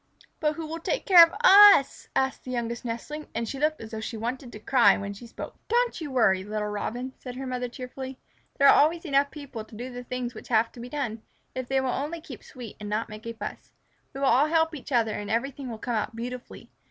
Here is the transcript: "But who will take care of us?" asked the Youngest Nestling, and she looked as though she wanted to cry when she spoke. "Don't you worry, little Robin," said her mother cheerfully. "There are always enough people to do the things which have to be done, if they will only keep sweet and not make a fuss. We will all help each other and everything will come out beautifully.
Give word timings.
"But 0.39 0.53
who 0.55 0.65
will 0.65 0.79
take 0.79 1.05
care 1.05 1.23
of 1.23 1.31
us?" 1.41 2.09
asked 2.15 2.43
the 2.45 2.49
Youngest 2.49 2.83
Nestling, 2.83 3.27
and 3.35 3.47
she 3.47 3.59
looked 3.59 3.79
as 3.79 3.91
though 3.91 3.99
she 3.99 4.17
wanted 4.17 4.51
to 4.51 4.59
cry 4.59 4.97
when 4.97 5.13
she 5.13 5.27
spoke. 5.27 5.57
"Don't 5.67 6.01
you 6.01 6.09
worry, 6.09 6.43
little 6.43 6.69
Robin," 6.69 7.13
said 7.19 7.35
her 7.35 7.45
mother 7.45 7.69
cheerfully. 7.69 8.17
"There 8.57 8.67
are 8.67 8.73
always 8.73 9.05
enough 9.05 9.29
people 9.29 9.63
to 9.63 9.75
do 9.75 9.91
the 9.93 10.03
things 10.03 10.33
which 10.33 10.47
have 10.47 10.71
to 10.71 10.79
be 10.79 10.89
done, 10.89 11.21
if 11.53 11.67
they 11.67 11.79
will 11.79 11.89
only 11.91 12.19
keep 12.19 12.43
sweet 12.43 12.77
and 12.79 12.89
not 12.89 13.09
make 13.09 13.27
a 13.27 13.33
fuss. 13.33 13.73
We 14.15 14.21
will 14.21 14.27
all 14.27 14.47
help 14.47 14.73
each 14.73 14.91
other 14.91 15.11
and 15.13 15.29
everything 15.29 15.69
will 15.69 15.77
come 15.77 15.93
out 15.93 16.15
beautifully. 16.15 16.71